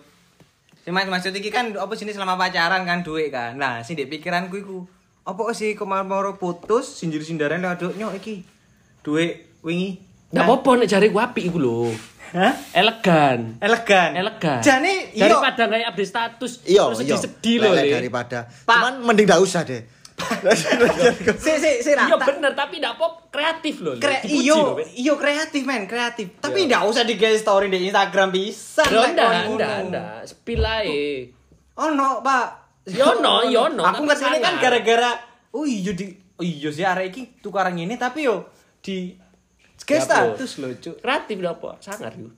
[0.84, 3.56] Si mas maksud iki kan apa sini selama pacaran kan duit kan.
[3.56, 4.78] Nah, sing di pikiranku iku
[5.24, 8.59] apa sih kemarin mau putus sindir sindaran lewat nyok iki.
[9.04, 10.00] Duit wingi.
[10.30, 11.90] Ndak apa-apa nek jare ku apik iku lho.
[12.30, 12.54] Hah?
[12.78, 13.58] Elegan.
[13.58, 14.14] Elegan.
[14.14, 14.62] Elegan.
[14.62, 15.26] Jane iya.
[15.26, 17.18] daripada kayak update status Iya, terus iya.
[17.18, 18.40] sedih-sedih Lek- lho daripada.
[18.46, 18.78] Pak.
[18.78, 19.82] Cuman mending ndak usah deh.
[21.40, 23.98] Si si si Iya bener tapi ndak apa kreatif lho.
[23.98, 24.04] Le.
[24.04, 26.38] Kre iyo, iyo kreatif men, kreatif.
[26.38, 26.78] Tapi Iya.
[26.78, 28.86] ndak usah di story di Instagram bisa.
[28.86, 31.34] Lho ndak ndak ndak spill ae.
[31.80, 32.48] Oh no, Pak.
[32.90, 35.12] Ya ono, ya ono, Aku tapi ngerti ini kan gara-gara
[35.54, 39.16] oh iya di oh iya sih arek iki tukaran ini tapi yo di
[39.80, 40.96] Ya, Kayak status lho, Cuk.
[41.00, 42.30] Kreatif apa sangar yo.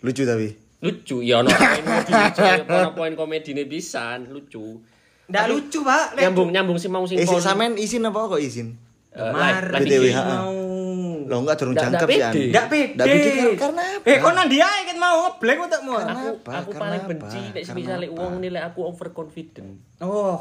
[0.00, 0.48] Lucu tapi.
[0.80, 2.42] Lucu ya ono poin lucu,
[2.90, 4.80] poin komedine pisan, lucu.
[5.28, 6.16] Ndak lucu, Pak.
[6.16, 8.74] Lek- Nyambung nyambung sih mau sing Eh, si kon- sampean izin apa kok izin?
[9.12, 10.14] eh, live live BTW, IG.
[10.14, 10.24] ha.
[10.24, 10.56] mau.
[11.22, 12.18] Lo enggak Ndak- jangkep sih.
[12.18, 12.42] Pede.
[12.48, 12.92] Ndak pede.
[12.96, 14.06] Ndak pede kar- karena apa?
[14.08, 15.90] Eh, kok nang dia kan mau ngeblank utakmu.
[15.92, 16.50] Aku Kenapa?
[16.56, 18.06] aku Karena paling benci nek apa?
[18.10, 19.70] uang nilai aku overconfident.
[20.00, 20.40] Oh.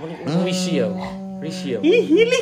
[0.00, 0.44] Hmm.
[0.44, 0.88] Risi ya.
[1.40, 1.78] Risi ya.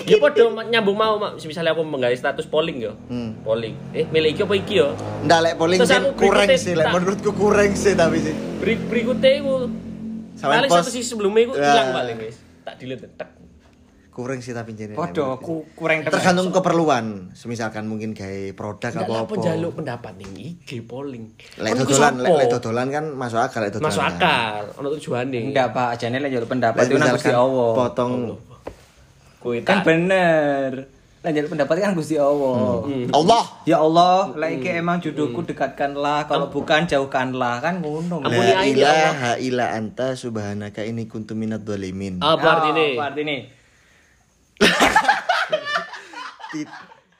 [0.07, 1.39] Ya padha nyambung mau Mak.
[1.43, 2.93] misalnya aku menggawe status polling ya.
[3.11, 3.39] Hmm.
[3.43, 3.75] Polling.
[3.95, 4.89] Eh, milih iki apa iki ya?
[5.27, 8.35] Ndak lek polling sih kurang sih, lek menurutku kurang sih tapi sih.
[8.59, 9.55] Beri berikutnya iku
[10.39, 11.67] Sampai paling satu sisi sebelumnya iku Ya.
[11.67, 12.39] hilang paling guys.
[12.63, 13.29] Tak delete tek.
[14.19, 14.99] Kurang sih tapi jadi.
[14.99, 16.03] Podo ku kurang.
[16.03, 17.31] Tergantung keperluan.
[17.39, 19.31] Semisalkan mungkin gawe produk apa lah apa.
[19.31, 21.39] penjaluk pendapat ning IG polling.
[21.55, 23.95] Lek dodolan, lek lek dodolan kan masuk akal lek dodolan.
[23.95, 24.19] Masuk kan.
[24.19, 25.39] akal, ono tujuane.
[25.39, 26.03] Enggak, Pak.
[26.03, 27.71] Jane lek njaluk pendapat itu nang Gusti Allah.
[27.79, 28.13] potong
[29.39, 30.71] Kuwi Kan tak bener.
[31.23, 32.59] Lek njaluk pendapat kan Gusti Allah.
[33.15, 33.45] Allah.
[33.71, 38.19] Ya Allah, lek iki emang jodohku dekatkanlah, kalau bukan jauhkanlah kan ngono.
[38.27, 42.19] Ampuni La ya ilaha illa anta subhanaka ini kuntu minadz dzalimin.
[42.19, 42.99] apa artine?
[42.99, 43.58] Apa artine?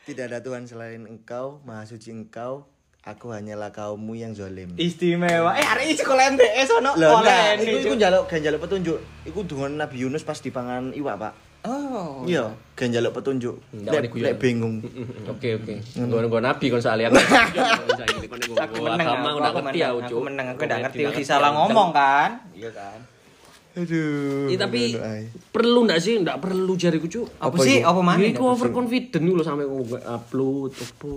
[0.09, 2.65] Tidak ada Tuhan selain engkau, maha suci engkau.
[3.05, 4.73] Aku hanyalah kaummu yang zalim.
[4.75, 5.55] Istimewa.
[5.57, 8.99] Eh, hari ini sekolah MTS ono oleh iku iku njaluk njaluk petunjuk.
[9.29, 11.33] Iku dungan Nabi Yunus pas dipangan iwak, Pak.
[11.69, 12.23] Oh.
[12.25, 13.59] Iya, njaluk petunjuk.
[13.75, 14.81] Ndak Lek bingung.
[15.29, 15.75] Oke oke.
[15.99, 17.13] Nggon-nggon nabi kon soalnya.
[17.19, 17.27] Aku
[18.57, 19.07] Aku menang.
[19.43, 20.15] aku ngerti menang, Ucu.
[20.15, 22.39] Aku menang, aku udah ngerti salah ngomong kan?
[22.55, 23.18] Iya kan.
[23.79, 24.51] Aduh.
[24.51, 24.81] Iya tapi
[25.49, 26.19] perlu ndak sih?
[26.19, 27.27] Ndak perlu jariku cuk.
[27.39, 27.79] Apa, Apa sih?
[27.79, 28.19] Apa mana?
[28.21, 31.13] Iku overconfident lho sampe ngomong upload apa.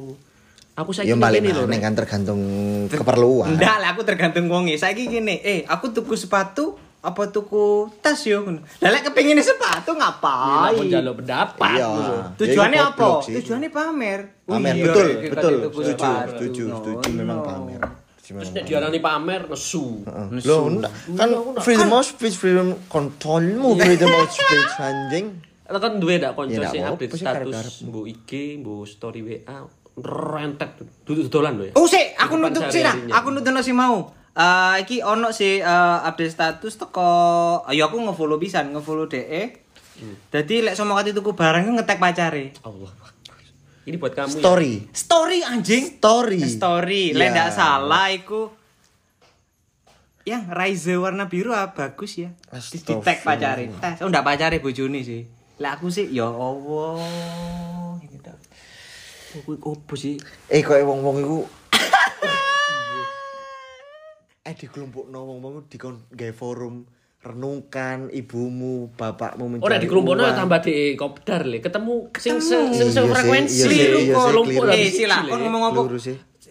[0.73, 1.65] Aku saiki Ya balik ngene lho.
[1.65, 1.81] Rek.
[1.81, 2.41] kan tergantung
[2.87, 3.53] keperluan.
[3.53, 4.77] Enggak lah, aku tergantung wonge.
[4.77, 8.61] Saiki gini, eh aku tuku sepatu apa tuku tas yo ngono.
[8.77, 10.77] Lah lek kepengin sepatu Iya, ngapain?
[10.77, 11.69] pun jaluk pendapat.
[11.73, 11.89] Iya.
[12.37, 13.07] Tujuannya Ya, itu apa?
[13.25, 14.19] Tujuannya pamer.
[14.45, 15.53] Pamer Iya, betul, kayak betul.
[15.65, 17.43] tuku Setuju, setuju, setuju memang no.
[17.43, 17.81] pamer.
[18.31, 20.07] Terus nek diarani pamer nesu.
[20.07, 20.27] Heeh.
[20.47, 20.91] Loh, enggak.
[21.19, 25.25] kan freedom of speech, freedom kontrolmu, freedom of speech anjing.
[25.71, 29.57] Lo kan duwe ndak konco Ya, sing update sih, status mbok IG, mbok story WA,
[30.03, 30.71] rentet
[31.07, 31.73] duduk dolan lho ya.
[31.79, 32.91] Oh sih, aku nutup sih lah.
[32.95, 33.13] sehari-harinya.
[33.23, 34.11] Aku nutup si mau.
[34.31, 37.11] Eh iki ono sih eh, update status teko
[37.67, 39.43] ayo aku nge-follow pisan, nge-follow DE.
[40.31, 42.45] Dadi lek sama kati tuku barang ngetek pacare.
[42.65, 42.91] Allah.
[43.81, 44.37] Ini buat kamu.
[44.37, 44.41] ya.
[44.45, 44.73] Story.
[44.93, 45.97] Story anjing.
[45.97, 46.41] Story.
[46.45, 47.03] Story.
[47.13, 47.17] Ya.
[47.17, 48.53] Lek ndak salah iku
[50.21, 52.29] yang Raiza warna biru ah, bagus ya.
[52.53, 53.73] Di di tag pacare.
[53.81, 54.05] Tes.
[54.05, 55.25] Oh ndak pacare bojone sih.
[55.57, 57.01] Lah aku sih ya Allah.
[59.31, 60.19] Oh, kuwi opo sih?
[60.51, 61.39] Eh kok wong-wong iku
[64.41, 66.83] Eh di kelompok no wong-wong dikon gawe forum
[67.21, 70.33] renungkan ibumu, bapakmu mencari Ora di kelompokno uang.
[70.35, 72.73] tambah di kopdar le, ketemu sing se Ketemu.
[72.73, 73.57] sing sih, frekuensi.
[73.69, 74.67] iya kok keliru.
[74.67, 75.43] Eh sila, kon ya.
[75.43, 75.81] ngomong apa?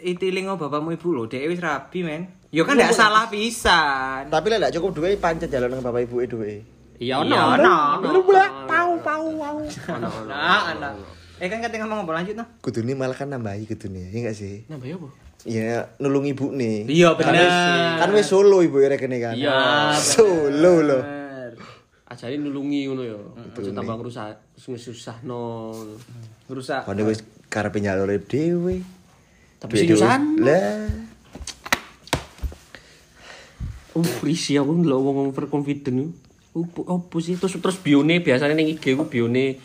[0.01, 2.23] Itilingo bapakmu ibu lho, dhek wis rabi men.
[2.49, 4.27] Ya kan ndak salah pisan.
[4.27, 6.63] Tapi lek ndak cukup duwe pancet jalan nang bapak ibuke duwe.
[6.97, 7.37] Iya Iya, ono.
[7.57, 7.77] ono.
[8.07, 8.21] Ono.
[8.65, 9.59] Pau pau pau.
[10.25, 10.93] Nah, anak.
[11.37, 12.47] Eh kan kate ngomong apa lanjut noh?
[12.61, 14.69] Kudune malah kan nambahi kudune, ya enggak sih?
[14.69, 15.09] Nambah ya apa?
[15.49, 16.85] Iya, nulung ibu nih.
[16.85, 17.49] Iya bener.
[17.97, 19.35] Kan wis solo ibu rekene kan.
[19.37, 21.03] Iya, Solo loh.
[22.11, 23.17] Ajari nulungi ngono ya.
[23.57, 25.73] Aja tambah ngrusak susahno.
[26.51, 26.85] Rusak.
[26.85, 28.83] Kono wis karepe nyalure dhewe.
[29.63, 30.23] Tapi sing nyusahan.
[30.43, 30.91] Lah.
[33.91, 36.13] Uh, risi aku ndelok wong overconfident.
[36.51, 39.57] Opo opo sih terus terus bione biasanya ning IG ku bione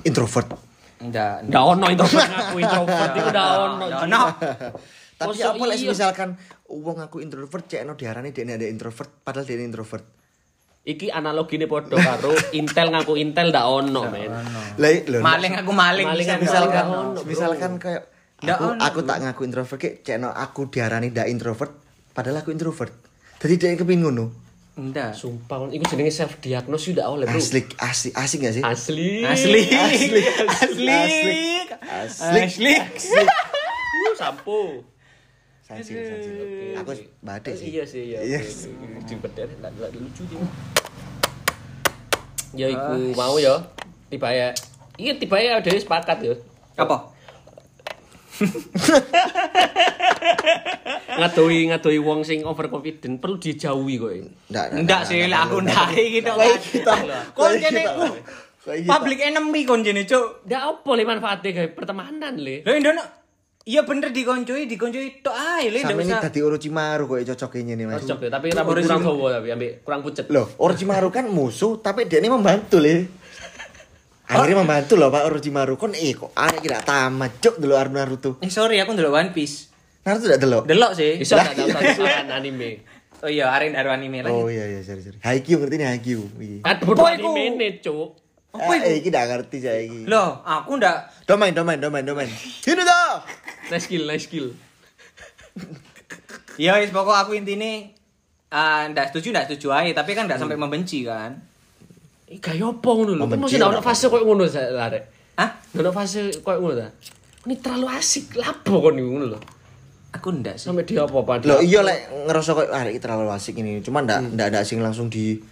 [0.00, 0.69] Introvert.
[1.00, 1.48] Ndak.
[1.48, 3.84] ndak ono introvert ngaku introvert iku ndak ono.
[4.04, 4.22] Ono.
[5.20, 5.88] Tapi apa lek iya?
[5.92, 6.28] misalkan
[6.68, 10.04] wong aku introvert cekno diarani dekne ada introvert padahal dekne introvert.
[10.80, 14.32] Iki analogine padha karo Intel ngaku Intel ndak ono men.
[15.20, 16.08] Maling aku maling.
[16.40, 16.86] Misalkan
[17.24, 18.08] misalkan kayak
[18.44, 21.72] aku, aku tak ngaku introvert kayak cekno aku diarani ndak introvert
[22.12, 22.92] padahal aku introvert.
[23.40, 24.49] Jadi dia kepingin ngono.
[24.80, 25.12] Ndak.
[25.12, 27.36] Sumpah iku jenenge self diagnosis ndak oleh bro.
[27.36, 28.62] Asli asli asik gak sih?
[28.64, 29.10] Asli.
[29.28, 29.60] Asli.
[29.68, 30.22] Asli.
[30.48, 30.96] Asli.
[31.84, 32.40] Asli.
[32.40, 32.74] Asli.
[34.00, 34.80] Uh, sampo.
[35.60, 36.30] Sansi, sansi.
[36.80, 36.90] Aku
[37.20, 37.76] badek sih.
[37.76, 38.24] Iya sih, iya.
[38.24, 38.66] Yes.
[39.04, 40.40] Ndak ndak lucu dia.
[42.56, 43.60] Ya iku mau ya.
[44.08, 44.50] Tiba ya.
[44.96, 46.34] Iki tiba ya dhewe sepakat ya.
[46.80, 47.12] Apa?
[51.10, 54.10] Ngadoi ngadoi wong sing overconfident perlu dijauhi kok.
[54.48, 56.32] Ndak, Ndak sih lek aku ndak gitu.
[56.72, 56.94] kita.
[57.32, 57.82] Kon kene
[58.60, 58.90] Kayak kita.
[58.92, 60.44] public enemy kon jene, Cuk.
[60.44, 62.60] Ndak apa le manfaatnya gawe pertemanan le.
[62.62, 63.04] Lho Indono
[63.60, 66.20] Iya bener dikoncoi, dikoncoi tok ae le ndak Sampe usah.
[66.24, 68.00] tadi Orochimaru kok cocoknya ini mas.
[68.02, 70.26] Cocok tapi rambut kurang dawa tapi ambek kurang pucet.
[70.32, 73.19] Loh, Orochimaru kan musuh, tapi dia ini membantu le.
[74.30, 75.74] Akhirnya membantu loh Pak Orochimaru.
[75.74, 78.30] Kon eh kok aneh kira tamat cok dulu Naruto Naruto.
[78.38, 79.66] Eh sorry aku ndelok One Piece.
[80.06, 80.62] Naruto tidak delok.
[80.70, 81.18] Delok sih.
[81.18, 82.86] Iso tak tahu satu anime.
[83.20, 84.32] Oh iya, arek dari anime lagi.
[84.32, 85.18] Oh iya iya sorry sorry.
[85.20, 86.24] Haikyuu ngerti nih Haikyuu.
[86.64, 87.34] Kan bodoh iku?
[87.34, 88.08] anime ne, Cuk.
[88.50, 88.86] Apa Eh, itu?
[88.86, 90.00] eh, iki ndak ngerti saya iki.
[90.08, 90.96] Loh, aku ndak
[91.28, 92.26] Domain domain domain domain.
[92.64, 93.22] Ini dah.
[93.68, 94.50] Nice skill, nice skill.
[96.58, 97.94] Ya wis pokok aku intine
[98.50, 101.38] ah ndak setuju ndak setuju aja, tapi kan ndak sampai membenci kan.
[102.38, 103.24] Kayak apa ngono lho.
[103.26, 105.02] Mesti ndak ono fase koyo ngono saya arek.
[105.34, 105.50] Hah?
[105.74, 106.86] Ndak fase koyo ngono ta.
[107.40, 109.38] Ini terlalu asik, lapo kon ngono lho.
[110.14, 110.70] Aku ndak sih.
[110.70, 111.46] Sampai dia apa padha.
[111.46, 113.82] Loh iya lek ngerasa kok ah iki terlalu asik ini.
[113.82, 115.42] Cuma ndak ndak ndak sing langsung di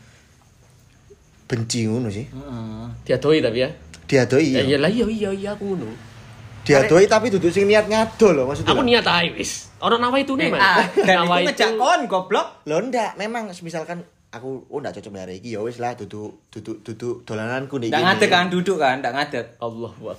[1.49, 2.27] benci ngono sih.
[2.31, 2.87] Heeh.
[3.09, 3.71] Diadoi tapi ya.
[4.09, 4.61] Diadoi Ya iya.
[4.63, 5.91] iya lah iya iya iya aku ngono.
[6.63, 8.71] Diadoi tapi duduk sing niat ngado loh maksudnya.
[8.71, 9.73] Aku niat ae wis.
[9.79, 10.63] Ono nawa itu nih, Eh, Mas.
[10.63, 10.83] ah,
[11.23, 12.67] Nawa itu ngejak kon goblok.
[12.67, 16.85] Loh ndak, memang misalkan aku oh ndak cocok hari iki ya wis lah duduk duduk
[16.85, 17.89] duduk dolananku nih.
[17.89, 19.47] Ndak ngadeg kan duduk kan, ndak ngadeg.
[19.57, 20.17] Allah Akbar.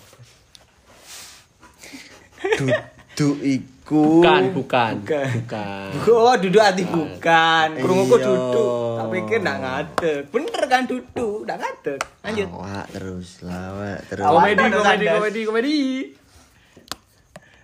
[2.58, 4.22] Duduk iku.
[4.22, 4.94] Bukan, bukan.
[5.02, 5.28] Bukan.
[5.44, 5.88] Bukan.
[6.14, 7.68] Oh, duduk hati bukan.
[7.82, 8.26] Krunguku Iya.
[8.30, 8.96] duduk.
[8.96, 10.22] Tak pikir ndak ngadeg.
[10.30, 12.00] Bener kan duduk, ndak ngadeg.
[12.24, 12.48] Lanjut.
[12.54, 14.24] Lawak terus, lawak terus.
[14.24, 14.42] Awak.
[14.42, 15.78] Komedi, komedi, komedi, komedi.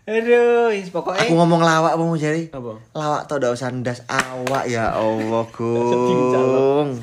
[0.05, 2.53] Aduh, wis pokoknya Aku ngomong lawak apa mau jadi?
[2.53, 2.77] Apa?
[2.93, 5.49] Lawak tau ndak usah ndas awak ya Allah.
[5.57, 7.01] Gung.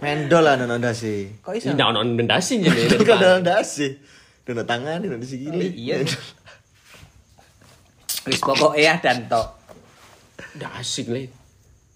[0.00, 1.28] Mendol lah nono ndas sih.
[1.44, 1.76] kok iso?
[1.76, 2.88] Ndak ono ndasi jadi.
[2.88, 3.92] Itu kan dalam ndas sih.
[4.48, 5.68] Nono tangan, nono sikile.
[5.68, 6.00] Iya.
[8.32, 9.60] Wis pokoknya dan tok.
[10.56, 11.28] Ndak asik le.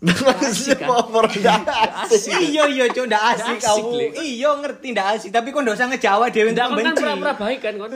[0.05, 1.09] Maksudnya kan?
[1.09, 2.37] mau ndak asik.
[2.37, 4.21] Iya iya cuk ndak asik Ndak asik, kamu.
[4.21, 7.65] Iya ngerti ndak asik, tapi kok ndak usah ngejawa dhewe Ndak kon kan pura-pura baik
[7.65, 7.89] kan kon.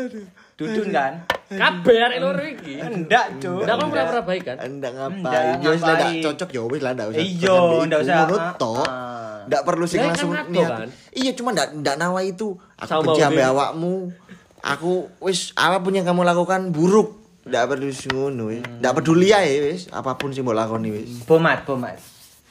[0.56, 1.28] Dudun kan?
[1.48, 2.76] Kabeh arek loro iki.
[2.76, 3.64] Ndak cuk.
[3.64, 4.56] Ndak kon pura-pura baik kan.
[4.60, 5.56] Ndak Ndak, ngapain.
[5.64, 7.20] Ya wis ndak cocok ya wis lah ndak usah.
[7.24, 7.56] Iya,
[7.88, 8.14] ndak usah.
[8.20, 8.84] Ah, tok.
[8.84, 9.36] ah.
[9.48, 10.70] Ndak perlu sing Lah, kan langsung niat.
[10.76, 10.88] kan?
[11.16, 12.52] Iya, cuma ndak ndak nawa itu.
[12.76, 14.12] Aku benci ambek awakmu.
[14.60, 17.16] Aku wis apa pun yang kamu lakukan buruk.
[17.48, 18.60] Ndak perlu sing ngono wis.
[18.60, 21.24] Ndak peduli ae wis apa pun sing mbok lakoni wis.
[21.24, 21.96] Bomat, bomat.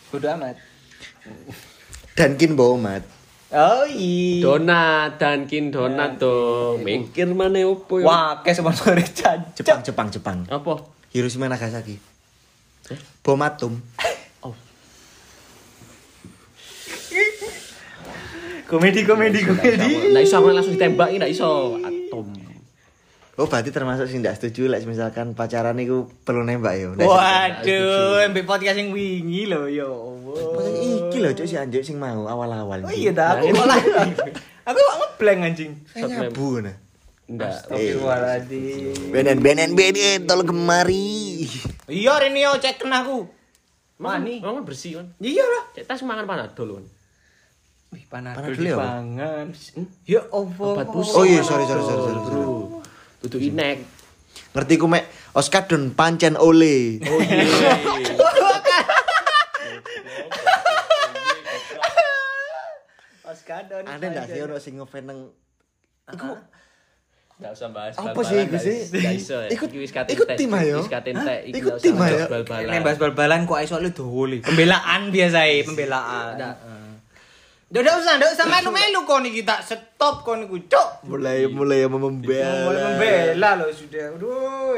[0.10, 0.58] Bodo amat.
[2.18, 3.06] Dan kin bomat.
[3.48, 4.44] Oh iya.
[4.44, 6.84] Donat, Dunkin Donat dong.
[6.84, 8.06] Mikir mana opo ya?
[8.06, 9.00] Wah, kayak sponsor.
[9.56, 10.38] Jepang, Jepang, Jepang.
[10.52, 10.84] Apa?
[11.16, 11.96] Hiroshima Nagasaki.
[13.24, 13.80] Bom atom.
[14.44, 14.56] Oh,
[18.68, 20.12] Komedi, komedi, komedi.
[20.12, 21.80] Nggak iso aku langsung ditembak nggak iso.
[21.80, 22.28] Atom.
[23.38, 26.90] Oh, berarti termasuk sih ndak setuju lek misalkan pacaran iku perlu nembak ya.
[26.92, 30.36] Ndak Waduh, mbek podcast yang wingi lho ya Allah.
[30.36, 30.47] setuju.
[31.18, 32.86] Iki lho cuk si anjuk sing mau awal-awal.
[32.86, 33.82] Oh iya dah, aku malah
[34.70, 35.74] aku kok ngeblank anjing.
[35.98, 36.78] Nyabu nah.
[37.26, 37.58] Enggak.
[37.58, 39.10] Astagfirullahaladzim.
[39.10, 41.50] Benen benen benen tolong kemari.
[41.90, 43.26] Iya Renio cek kena aku.
[43.98, 44.38] Mani.
[44.38, 44.46] Mani.
[44.46, 45.10] Mama bersih kan.
[45.18, 45.74] Iya lah.
[45.74, 46.86] Cek tas mangan panadol kan.
[47.98, 49.46] Wih, panas Panadol dulu ya, dipangan.
[50.06, 50.70] Ya Allah.
[50.70, 51.18] Obat pusing.
[51.18, 52.22] Oh iya, sorry sorry sorry sorry.
[52.22, 52.38] sorry.
[52.46, 52.86] Bro.
[53.26, 53.78] Tutup inek.
[54.54, 57.02] Ngerti ku mek Oskadon pancen ole.
[57.02, 57.74] Oh iya.
[63.48, 63.84] Oskadon.
[63.88, 65.20] Ada ndak sih ono sing ngefan nang
[66.04, 66.36] Iku
[67.38, 68.78] Enggak usah bahas Apa bal-balan, sih iku sih?
[69.14, 69.48] iso ya.
[69.48, 70.82] Ikut- Iki wis katen ikut tek, tim ayo?
[70.82, 72.26] Wis katen tek, iki Ikut tim ayo?
[72.28, 72.68] bal-balan.
[72.68, 74.42] Nek bahas bal-balan kok iso lu dole.
[74.42, 76.34] Pembelaan biasa ya, pembelaan.
[77.70, 80.88] Udah udah usah, udah usah melu-melu kok nih kita stop kok nih cuk.
[81.06, 82.52] mulai mulai membela.
[82.66, 84.12] Mulai membela loh sudah.
[84.12, 84.76] Aduh.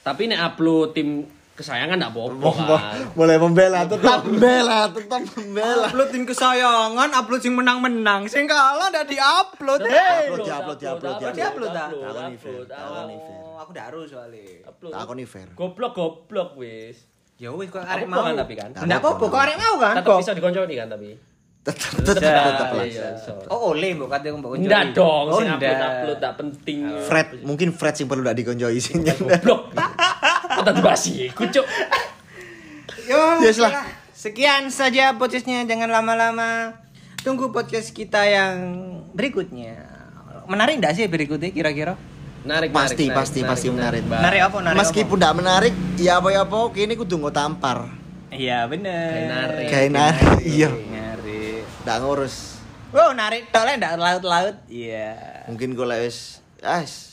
[0.00, 1.26] Tapi nek upload tim
[1.58, 3.00] kesayangan enggak apa-apa kan.
[3.12, 5.90] mulai membela tetap membela tetap membela.
[5.90, 8.30] Upload tim kesayangan, upload sing menang-menang.
[8.30, 9.80] Sing kalah udah di-upload.
[9.82, 10.30] Hei.
[10.30, 11.88] Upload, diupload, diupload, diupload, ah?
[11.90, 13.20] upload, Takoni fair, upload, takoni upload.
[13.20, 13.40] fair.
[13.42, 14.46] Oh, aku udah harus soalnya.
[14.64, 14.92] Upload.
[14.94, 15.48] Tak akoni fair.
[15.52, 16.96] Goblok goblok wis.
[17.34, 18.70] Ya wis kok arek mau kan tapi kan.
[18.72, 19.94] Enggak apa-apa, kok arek mau kan?
[19.98, 21.10] Tetap bisa dikonconi kan tapi.
[21.58, 22.68] Tetap tetap tetap.
[22.80, 23.08] Iya.
[23.46, 24.66] Oh, oleh mbok kate mbok kunjungi.
[24.66, 25.90] Enggak dong, Oh, sing upload ndak.
[25.92, 26.78] upload tak penting.
[27.04, 29.74] Fred, mungkin Fred sing perlu ndak dikonjoi sing Goblok.
[30.58, 31.62] Kata dibasi, kucuk.
[33.06, 33.70] Yo, Yes lah.
[33.70, 36.74] oke Sekian saja podcastnya, jangan lama-lama.
[37.22, 38.58] Tunggu podcast kita yang
[39.14, 39.78] berikutnya.
[40.50, 41.94] Menarik enggak sih berikutnya kira-kira?
[42.42, 44.02] Narik, Pasti narik, pasti narik, pasti narik, menarik.
[44.10, 44.22] narik.
[44.26, 44.56] Narik apa?
[44.58, 47.78] Narik Meskipun ndak menarik, ya apa ya apa kini kudu nggo tampar.
[48.34, 49.10] Iya, bener.
[49.14, 49.66] Kayak narik.
[49.70, 50.70] Kayak narik, iya.
[50.74, 51.62] Narik.
[51.86, 52.36] Ndak ngurus.
[52.90, 54.56] Wow, narik tok lah ndak laut-laut.
[54.66, 55.14] Iya.
[55.46, 57.07] Mungkin gue lek wis as.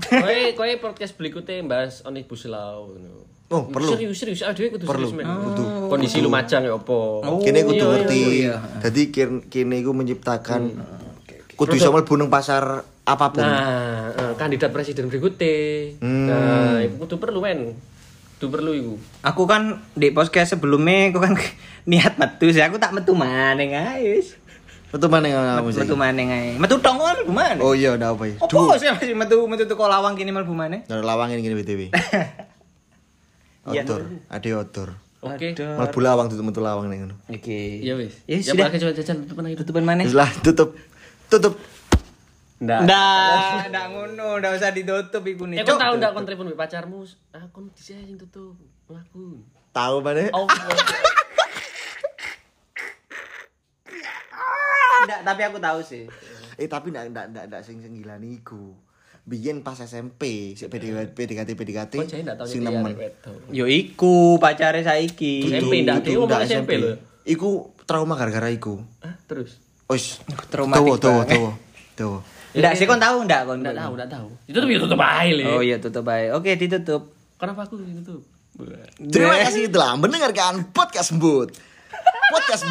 [0.00, 3.28] Kowe kowe podcast berikutnya bahas omnibus law ngono.
[3.50, 3.92] Oh, perlu.
[3.92, 5.10] Serius serius ah dhewe kudu Perlu.
[5.10, 5.26] serius men.
[5.26, 5.62] Kudu.
[5.86, 6.98] Kondisi Lumajang ya apa?
[7.20, 8.14] Oh, Kini kudu iya, ngerti.
[8.16, 8.54] iya, iya.
[8.80, 10.70] Jadi kin- kini gue menciptakan
[11.52, 13.42] kudu iso mlebu nang pasar apa pun.
[13.42, 15.98] Nah, eh, kandidat presiden berikutnya.
[15.98, 16.26] Hmm.
[16.30, 17.74] Nah, itu kudu perlu men.
[18.38, 18.94] Kudu perlu iku.
[19.20, 21.34] Aku kan di podcast sebelumnya aku kan
[21.90, 24.39] niat metu sih aku tak metu maneng ae wis.
[24.90, 25.80] Betul mana yang kamu sih?
[25.86, 26.58] Metu maneng ae.
[26.58, 27.62] Metu tong kan mlebu maneng.
[27.62, 28.34] Oh iya, udah apa ya?
[28.42, 30.82] Opo sih masih metu metu teko lawang kini mlebu maneng?
[30.90, 31.80] Nah, lawangin gini BTW.
[33.70, 33.84] Iya.
[33.84, 34.90] Outdoor, ada outdoor.
[35.20, 35.52] Oke.
[35.52, 37.14] Mlebu lawang tutup metu lawang ning ngono.
[37.28, 37.84] Oke.
[37.84, 38.24] Iya wis.
[38.24, 38.66] Ya Ya sudah.
[38.66, 39.54] pakai coba jajan tutup lagi.
[39.60, 40.04] Tutupan maneh.
[40.08, 40.74] Wis lah, tutup.
[41.28, 41.54] Tutup.
[42.58, 42.88] Ndak.
[42.88, 45.60] Ndak, ndak ngono, ndak usah ditutup iku nih.
[45.60, 47.04] Eh, kau tahu ndak kon telepon pacarmu?
[47.36, 48.56] Ah, kon dhisik sing tutup.
[48.88, 49.44] Laku.
[49.70, 50.32] Tahu mana?
[50.34, 50.48] Oh.
[55.10, 56.06] Ndak, tapi aku tahu sih.
[56.54, 58.78] Eh tapi ndak ndak ndak ndak sing sing gila niku.
[59.26, 62.94] Biyen pas SMP, sik PDKT PDKT PDKT Kok jadi ndak tahu sing nemen.
[63.50, 65.50] Yo iku pacare saiki.
[65.50, 66.94] SMP dia ngomong ndak SMP lho.
[67.26, 68.78] Iku trauma gara-gara iku.
[69.02, 69.58] Ah, terus.
[69.90, 71.34] Wis, Traumatik tuwa tuwa banget.
[71.34, 71.52] tuwa.
[71.98, 72.18] Tuwa.
[72.62, 73.58] Ndak sih kon tahu ndak kon?
[73.62, 74.28] Ndak tahu, ndak tahu.
[74.46, 75.30] Ditutup ya tutup ae.
[75.50, 76.30] Oh iya tutup ae.
[76.30, 77.10] Oke, ditutup.
[77.38, 78.22] Kenapa aku ditutup?
[79.10, 81.50] Terima kasih telah mendengarkan podcast Bot.
[82.30, 82.70] Podcast